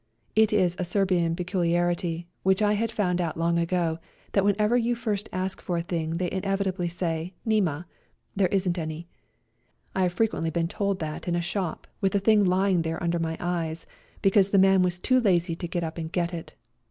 It 0.35 0.51
is 0.51 0.75
a 0.79 0.83
Serbian 0.83 1.35
peculiarity, 1.35 2.27
which 2.41 2.63
I 2.63 2.73
had 2.73 2.89
found 2.91 3.21
out 3.21 3.37
long 3.37 3.59
ago, 3.59 3.99
that 4.31 4.43
whenever 4.43 4.75
you 4.75 4.95
first 4.95 5.29
ask 5.31 5.61
for 5.61 5.77
a 5.77 5.83
thing 5.83 6.17
they 6.17 6.31
invariably 6.31 6.89
say" 6.89 7.35
Nema 7.47 7.85
"("There 8.35 8.47
isn't 8.47 8.79
any"). 8.79 9.07
I 9.95 10.01
have 10.01 10.13
frequently 10.13 10.49
been 10.49 10.67
told 10.67 10.97
that 11.01 11.27
in 11.27 11.35
a 11.35 11.39
shop 11.39 11.85
with 12.01 12.13
the 12.13 12.19
thing 12.19 12.43
lying 12.43 12.81
there 12.81 12.97
under 13.03 13.19
my 13.19 13.37
eyes, 13.39 13.85
because 14.23 14.49
the 14.49 14.57
man 14.57 14.81
was 14.81 14.97
too 14.97 15.19
lazy 15.19 15.53
to 15.55 15.67
get 15.67 15.83
up 15.83 15.99
and 15.99 16.11
get 16.11 16.33
it. 16.33 16.53